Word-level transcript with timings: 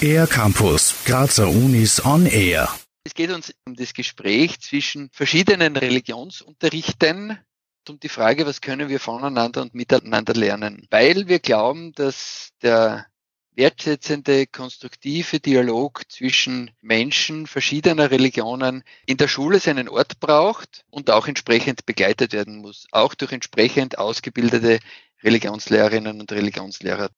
Air 0.00 0.26
Campus, 0.26 0.94
Grazer 1.04 1.48
Unis 1.48 2.04
on 2.04 2.26
Air. 2.26 2.68
Es 3.04 3.14
geht 3.14 3.30
uns 3.30 3.54
um 3.64 3.74
das 3.74 3.94
Gespräch 3.94 4.60
zwischen 4.60 5.10
verschiedenen 5.12 5.76
Religionsunterrichten 5.76 7.38
um 7.88 8.00
die 8.00 8.08
Frage, 8.08 8.46
was 8.46 8.60
können 8.60 8.88
wir 8.88 9.00
voneinander 9.00 9.62
und 9.62 9.74
miteinander 9.74 10.34
lernen. 10.34 10.86
Weil 10.90 11.28
wir 11.28 11.38
glauben, 11.38 11.92
dass 11.92 12.50
der 12.62 13.06
wertschätzende, 13.54 14.46
konstruktive 14.46 15.40
Dialog 15.40 16.02
zwischen 16.08 16.70
Menschen 16.82 17.46
verschiedener 17.46 18.10
Religionen 18.10 18.84
in 19.06 19.16
der 19.16 19.28
Schule 19.28 19.60
seinen 19.60 19.88
Ort 19.88 20.20
braucht 20.20 20.84
und 20.90 21.10
auch 21.10 21.26
entsprechend 21.26 21.86
begleitet 21.86 22.32
werden 22.32 22.58
muss, 22.58 22.86
auch 22.92 23.14
durch 23.14 23.32
entsprechend 23.32 23.98
ausgebildete 23.98 24.78
Religionslehrerinnen 25.22 26.20
und 26.20 26.32
Religionslehrer. 26.32 27.10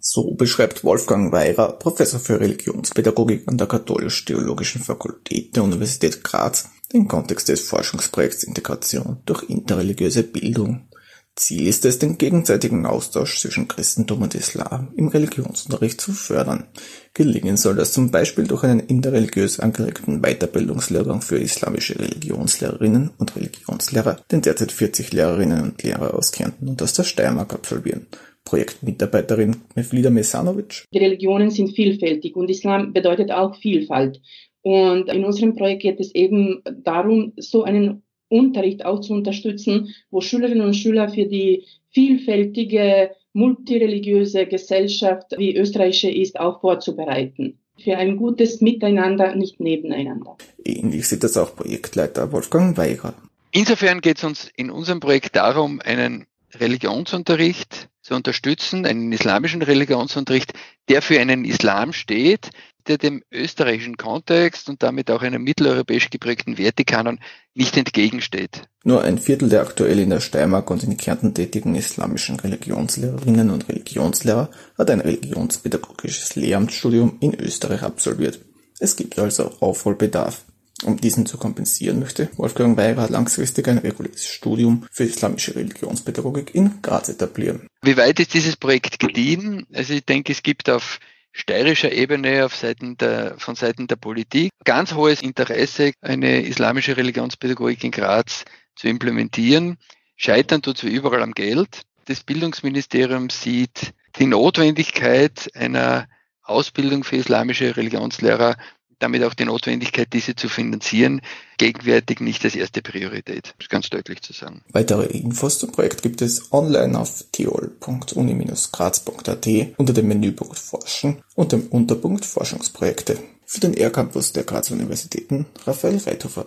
So 0.00 0.34
beschreibt 0.34 0.82
Wolfgang 0.82 1.32
Weirer, 1.32 1.78
Professor 1.78 2.18
für 2.18 2.40
Religionspädagogik 2.40 3.46
an 3.46 3.56
der 3.56 3.68
Katholisch-Theologischen 3.68 4.82
Fakultät 4.82 5.54
der 5.54 5.62
Universität 5.62 6.24
Graz, 6.24 6.70
den 6.92 7.06
Kontext 7.06 7.48
des 7.48 7.60
Forschungsprojekts 7.68 8.42
Integration 8.42 9.22
durch 9.26 9.44
interreligiöse 9.44 10.24
Bildung. 10.24 10.88
Ziel 11.34 11.66
ist 11.66 11.86
es, 11.86 11.98
den 11.98 12.18
gegenseitigen 12.18 12.84
Austausch 12.84 13.40
zwischen 13.40 13.66
Christentum 13.66 14.20
und 14.22 14.34
Islam 14.34 14.92
im 14.96 15.08
Religionsunterricht 15.08 15.98
zu 15.98 16.12
fördern. 16.12 16.66
Gelingen 17.14 17.56
soll 17.56 17.74
das 17.74 17.94
zum 17.94 18.10
Beispiel 18.10 18.46
durch 18.46 18.64
einen 18.64 18.80
interreligiös 18.80 19.58
angeregten 19.58 20.20
Weiterbildungslehrgang 20.20 21.22
für 21.22 21.38
islamische 21.38 21.98
Religionslehrerinnen 21.98 23.12
und 23.16 23.34
Religionslehrer, 23.34 24.20
den 24.30 24.42
derzeit 24.42 24.72
40 24.72 25.12
Lehrerinnen 25.12 25.62
und 25.62 25.82
Lehrer 25.82 26.14
aus 26.14 26.32
Kärnten 26.32 26.68
und 26.68 26.82
aus 26.82 26.92
der 26.92 27.04
Steiermark 27.04 27.54
absolvieren. 27.54 28.06
Projektmitarbeiterin 28.44 29.56
Mevlida 29.74 30.10
Mesanovic. 30.10 30.84
Die 30.92 30.98
Religionen 30.98 31.50
sind 31.50 31.74
vielfältig 31.74 32.36
und 32.36 32.50
Islam 32.50 32.92
bedeutet 32.92 33.30
auch 33.30 33.56
Vielfalt. 33.56 34.20
Und 34.62 35.08
in 35.08 35.24
unserem 35.24 35.56
Projekt 35.56 35.82
geht 35.82 36.00
es 36.00 36.14
eben 36.14 36.62
darum, 36.84 37.32
so 37.36 37.64
einen 37.64 38.02
Unterricht 38.32 38.84
auch 38.84 39.00
zu 39.00 39.12
unterstützen, 39.12 39.94
wo 40.10 40.20
Schülerinnen 40.20 40.66
und 40.66 40.74
Schüler 40.74 41.08
für 41.08 41.26
die 41.26 41.64
vielfältige 41.90 43.10
multireligiöse 43.34 44.46
Gesellschaft, 44.46 45.34
wie 45.36 45.56
österreichische 45.56 46.10
ist, 46.10 46.38
auch 46.38 46.60
vorzubereiten. 46.60 47.58
Für 47.82 47.96
ein 47.96 48.16
gutes 48.16 48.60
Miteinander, 48.60 49.34
nicht 49.34 49.60
nebeneinander. 49.60 50.36
Ähnlich 50.64 51.08
sieht 51.08 51.24
das 51.24 51.36
auch 51.36 51.56
Projektleiter 51.56 52.30
Wolfgang 52.32 52.76
Weiger. 52.76 53.14
Insofern 53.50 54.00
geht 54.00 54.18
es 54.18 54.24
uns 54.24 54.50
in 54.56 54.70
unserem 54.70 55.00
Projekt 55.00 55.36
darum, 55.36 55.80
einen 55.84 56.26
Religionsunterricht 56.54 57.88
zu 58.02 58.14
unterstützen, 58.14 58.84
einen 58.84 59.12
islamischen 59.12 59.62
Religionsunterricht, 59.62 60.52
der 60.88 61.02
für 61.02 61.18
einen 61.20 61.44
Islam 61.44 61.92
steht, 61.92 62.50
der 62.88 62.98
dem 62.98 63.22
österreichischen 63.30 63.96
Kontext 63.96 64.68
und 64.68 64.82
damit 64.82 65.10
auch 65.10 65.22
einem 65.22 65.42
mitteleuropäisch 65.42 66.10
geprägten 66.10 66.58
Wertekanon 66.58 67.18
nicht 67.54 67.76
entgegensteht. 67.76 68.62
Nur 68.84 69.02
ein 69.02 69.18
Viertel 69.18 69.48
der 69.48 69.62
aktuell 69.62 69.98
in 69.98 70.10
der 70.10 70.20
Steiermark 70.20 70.70
und 70.70 70.82
in 70.82 70.96
Kärnten 70.96 71.34
tätigen 71.34 71.74
islamischen 71.74 72.40
Religionslehrerinnen 72.40 73.50
und 73.50 73.68
Religionslehrer 73.68 74.50
hat 74.76 74.90
ein 74.90 75.00
religionspädagogisches 75.00 76.36
Lehramtsstudium 76.36 77.18
in 77.20 77.38
Österreich 77.38 77.82
absolviert. 77.82 78.40
Es 78.80 78.96
gibt 78.96 79.18
also 79.18 79.52
Aufholbedarf. 79.60 80.44
Um 80.84 81.00
diesen 81.00 81.26
zu 81.26 81.38
kompensieren, 81.38 82.00
möchte 82.00 82.28
Wolfgang 82.36 82.76
Weirer 82.76 83.08
langfristig 83.08 83.68
ein 83.68 83.78
reguläres 83.78 84.26
Studium 84.26 84.84
für 84.90 85.04
islamische 85.04 85.54
Religionspädagogik 85.54 86.54
in 86.54 86.82
Graz 86.82 87.08
etablieren. 87.08 87.68
Wie 87.82 87.96
weit 87.96 88.18
ist 88.18 88.34
dieses 88.34 88.56
Projekt 88.56 88.98
gediehen? 88.98 89.66
Also 89.72 89.94
ich 89.94 90.04
denke, 90.04 90.32
es 90.32 90.42
gibt 90.42 90.68
auf 90.68 90.98
steirischer 91.32 91.92
Ebene 91.92 92.44
auf 92.44 92.54
Seiten 92.54 92.96
der, 92.98 93.38
von 93.38 93.54
Seiten 93.54 93.86
der 93.86 93.96
Politik 93.96 94.50
ganz 94.64 94.94
hohes 94.94 95.22
Interesse, 95.22 95.92
eine 96.00 96.42
islamische 96.42 96.96
Religionspädagogik 96.96 97.82
in 97.84 97.90
Graz 97.90 98.44
zu 98.76 98.88
implementieren. 98.88 99.78
Scheitern 100.16 100.62
tut 100.62 100.76
es 100.76 100.84
wie 100.84 100.94
überall 100.94 101.22
am 101.22 101.32
Geld. 101.32 101.82
Das 102.04 102.22
Bildungsministerium 102.22 103.30
sieht 103.30 103.94
die 104.16 104.26
Notwendigkeit 104.26 105.50
einer 105.54 106.08
Ausbildung 106.42 107.04
für 107.04 107.16
islamische 107.16 107.76
Religionslehrer 107.76 108.56
damit 109.02 109.22
auch 109.24 109.34
die 109.34 109.44
Notwendigkeit, 109.44 110.08
diese 110.12 110.36
zu 110.36 110.48
finanzieren, 110.48 111.20
gegenwärtig 111.58 112.20
nicht 112.20 112.44
als 112.44 112.54
erste 112.54 112.82
Priorität. 112.82 113.54
Das 113.58 113.66
ist 113.66 113.70
ganz 113.70 113.90
deutlich 113.90 114.22
zu 114.22 114.32
sagen. 114.32 114.62
Weitere 114.72 115.06
Infos 115.06 115.58
zum 115.58 115.72
Projekt 115.72 116.02
gibt 116.02 116.22
es 116.22 116.52
online 116.52 116.96
auf 116.98 117.24
theol.uni-graz.at 117.32 119.48
unter 119.76 119.92
dem 119.92 120.08
Menüpunkt 120.08 120.58
Forschen 120.58 121.22
und 121.34 121.52
dem 121.52 121.66
Unterpunkt 121.68 122.24
Forschungsprojekte. 122.24 123.18
Für 123.44 123.60
den 123.60 123.74
R-Campus 123.74 124.32
der 124.32 124.44
Graz 124.44 124.70
Universitäten 124.70 125.44
Raphael 125.66 125.98
Reithofer. 125.98 126.46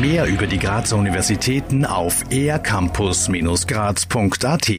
Mehr 0.00 0.26
über 0.26 0.46
die 0.46 0.58
Grazer 0.58 0.96
Universitäten 0.96 1.86
auf 1.86 2.22
ercampus-graz.at 2.30 4.66